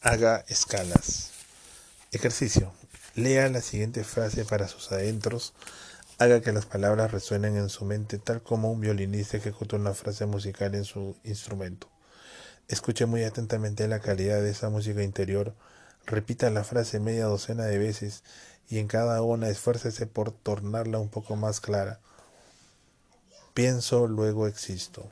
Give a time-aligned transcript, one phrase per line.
[0.00, 1.32] Haga escalas.
[2.12, 2.72] Ejercicio.
[3.16, 5.54] Lea la siguiente frase para sus adentros.
[6.18, 10.24] Haga que las palabras resuenen en su mente tal como un violinista ejecuta una frase
[10.24, 11.88] musical en su instrumento.
[12.68, 15.52] Escuche muy atentamente la calidad de esa música interior.
[16.06, 18.22] Repita la frase media docena de veces
[18.68, 21.98] y en cada una esfuércese por tornarla un poco más clara.
[23.52, 25.10] Pienso, luego existo.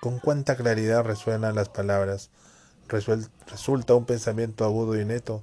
[0.00, 2.30] ¿Con cuánta claridad resuenan las palabras?
[2.88, 5.42] Resulta un pensamiento agudo y neto.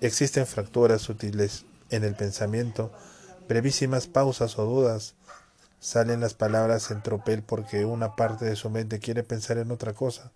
[0.00, 2.90] Existen fracturas sutiles en el pensamiento,
[3.48, 5.14] brevísimas pausas o dudas.
[5.78, 9.92] Salen las palabras en tropel porque una parte de su mente quiere pensar en otra
[9.92, 10.30] cosa.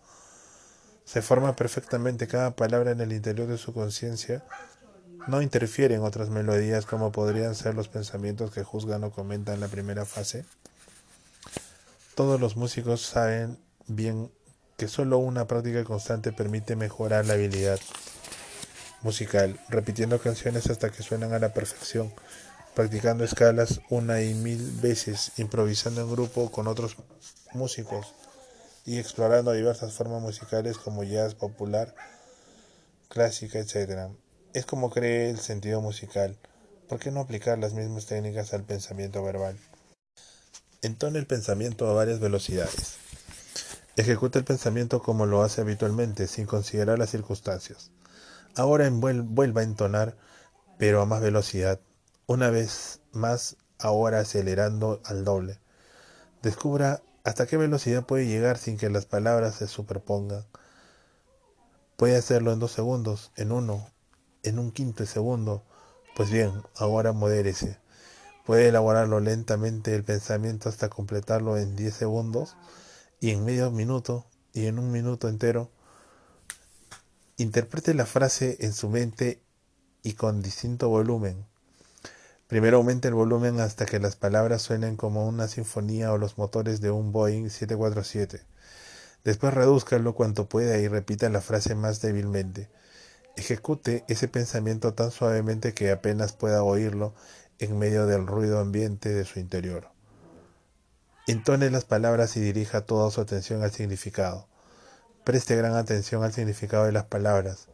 [1.04, 4.44] Se forma perfectamente cada palabra en el interior de su conciencia.
[5.28, 9.68] No interfiere en otras melodías como podrían ser los pensamientos que juzgan o comentan la
[9.68, 10.44] primera fase.
[12.16, 14.30] Todos los músicos saben bien
[14.76, 17.80] que solo una práctica constante permite mejorar la habilidad
[19.02, 22.12] musical, repitiendo canciones hasta que suenan a la perfección,
[22.74, 26.96] practicando escalas una y mil veces, improvisando en grupo con otros
[27.54, 28.14] músicos
[28.84, 31.94] y explorando diversas formas musicales como jazz popular,
[33.08, 34.10] clásica, etc.
[34.52, 36.36] Es como cree el sentido musical.
[36.88, 39.58] ¿Por qué no aplicar las mismas técnicas al pensamiento verbal?
[40.82, 43.05] Entone el pensamiento a varias velocidades.
[43.96, 47.92] Ejecuta el pensamiento como lo hace habitualmente, sin considerar las circunstancias.
[48.54, 50.18] Ahora vuelva a entonar,
[50.76, 51.80] pero a más velocidad.
[52.26, 55.58] Una vez más, ahora acelerando al doble.
[56.42, 60.44] Descubra hasta qué velocidad puede llegar sin que las palabras se superpongan.
[61.96, 63.88] Puede hacerlo en dos segundos, en uno,
[64.42, 65.62] en un quinto de segundo.
[66.14, 67.78] Pues bien, ahora modérese.
[68.44, 72.56] Puede elaborarlo lentamente el pensamiento hasta completarlo en diez segundos
[73.20, 75.70] y en medio minuto y en un minuto entero,
[77.36, 79.42] interprete la frase en su mente
[80.02, 81.44] y con distinto volumen.
[82.46, 86.80] Primero aumente el volumen hasta que las palabras suenen como una sinfonía o los motores
[86.80, 88.44] de un Boeing 747.
[89.24, 92.70] Después redúzcalo cuanto pueda y repita la frase más débilmente.
[93.36, 97.14] Ejecute ese pensamiento tan suavemente que apenas pueda oírlo
[97.58, 99.95] en medio del ruido ambiente de su interior.
[101.28, 104.46] Entone las palabras y dirija toda su atención al significado.
[105.24, 107.66] Preste gran atención al significado de las palabras.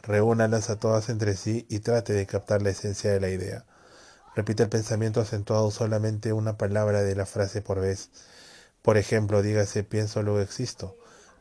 [0.00, 3.64] Reúnalas a todas entre sí y trate de captar la esencia de la idea.
[4.36, 8.10] Repite el pensamiento acentuado solamente una palabra de la frase por vez.
[8.80, 10.96] Por ejemplo, dígase pienso luego existo.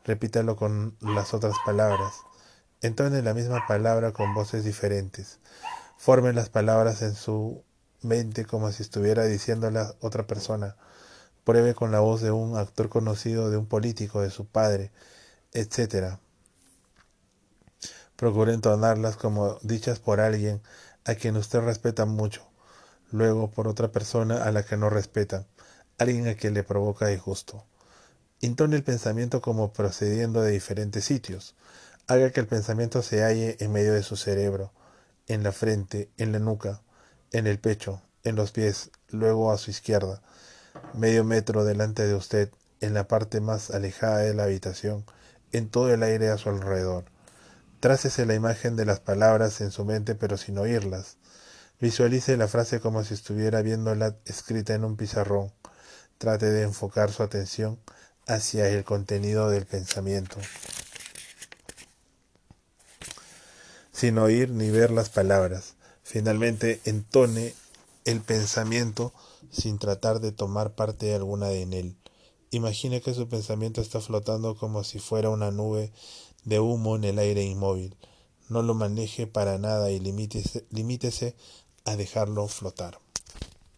[0.06, 2.14] Repítalo con las otras palabras.
[2.82, 5.38] Entone la misma palabra con voces diferentes.
[6.00, 7.64] Forme las palabras en su
[8.02, 10.76] mente como si estuviera diciéndolas otra persona.
[11.50, 14.92] Pruebe con la voz de un actor conocido, de un político, de su padre,
[15.52, 16.20] etc.
[18.16, 20.62] Procure entonarlas como dichas por alguien
[21.06, 22.48] a quien usted respeta mucho,
[23.10, 25.48] luego por otra persona a la que no respeta,
[25.98, 27.66] alguien a quien le provoca disgusto.
[28.42, 31.56] Intone el pensamiento como procediendo de diferentes sitios.
[32.06, 34.72] Haga que el pensamiento se halle en medio de su cerebro,
[35.26, 36.84] en la frente, en la nuca,
[37.32, 40.22] en el pecho, en los pies, luego a su izquierda
[40.94, 42.50] medio metro delante de usted,
[42.82, 45.06] en la parte más alejada de la habitación,
[45.52, 47.06] en todo el aire a su alrededor.
[47.80, 51.18] Trácese la imagen de las palabras en su mente pero sin oírlas.
[51.80, 55.52] Visualice la frase como si estuviera viéndola escrita en un pizarrón.
[56.18, 57.80] Trate de enfocar su atención
[58.28, 60.38] hacia el contenido del pensamiento,
[63.94, 65.76] sin oír ni ver las palabras.
[66.04, 67.54] Finalmente, entone
[68.06, 69.14] el pensamiento
[69.52, 71.96] sin tratar de tomar parte alguna en él.
[72.52, 75.92] Imagine que su pensamiento está flotando como si fuera una nube
[76.46, 77.96] de humo en el aire inmóvil.
[78.48, 81.36] No lo maneje para nada y limítese, limítese
[81.86, 83.00] a dejarlo flotar.